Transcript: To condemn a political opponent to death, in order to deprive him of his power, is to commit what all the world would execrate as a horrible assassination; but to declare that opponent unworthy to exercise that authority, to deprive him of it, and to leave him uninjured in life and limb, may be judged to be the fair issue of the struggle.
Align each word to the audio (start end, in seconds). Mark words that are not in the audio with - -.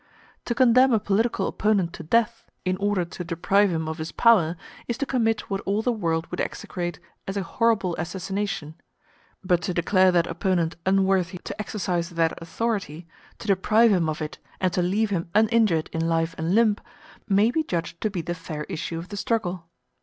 To 0.45 0.55
condemn 0.55 0.93
a 0.93 0.99
political 0.99 1.45
opponent 1.45 1.93
to 1.93 2.01
death, 2.01 2.49
in 2.65 2.75
order 2.77 3.05
to 3.05 3.23
deprive 3.23 3.69
him 3.69 3.87
of 3.87 3.99
his 3.99 4.11
power, 4.11 4.55
is 4.87 4.97
to 4.97 5.05
commit 5.05 5.41
what 5.41 5.61
all 5.61 5.83
the 5.83 5.91
world 5.91 6.25
would 6.31 6.41
execrate 6.41 6.99
as 7.27 7.37
a 7.37 7.43
horrible 7.43 7.95
assassination; 7.97 8.73
but 9.43 9.61
to 9.61 9.75
declare 9.75 10.11
that 10.11 10.25
opponent 10.25 10.75
unworthy 10.87 11.37
to 11.43 11.61
exercise 11.61 12.09
that 12.09 12.41
authority, 12.41 13.05
to 13.37 13.47
deprive 13.47 13.91
him 13.91 14.09
of 14.09 14.23
it, 14.23 14.39
and 14.59 14.73
to 14.73 14.81
leave 14.81 15.11
him 15.11 15.29
uninjured 15.35 15.87
in 15.93 16.09
life 16.09 16.33
and 16.35 16.55
limb, 16.55 16.77
may 17.29 17.51
be 17.51 17.61
judged 17.61 18.01
to 18.01 18.09
be 18.09 18.23
the 18.23 18.33
fair 18.33 18.63
issue 18.63 18.97
of 18.97 19.09
the 19.09 19.17
struggle. 19.17 19.67